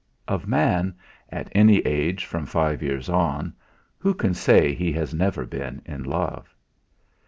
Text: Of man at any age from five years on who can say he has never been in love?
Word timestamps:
Of 0.27 0.47
man 0.47 0.95
at 1.29 1.49
any 1.51 1.77
age 1.81 2.25
from 2.25 2.47
five 2.47 2.81
years 2.81 3.07
on 3.07 3.53
who 3.99 4.15
can 4.15 4.33
say 4.33 4.73
he 4.73 4.91
has 4.93 5.13
never 5.13 5.45
been 5.45 5.83
in 5.85 6.01
love? 6.05 6.55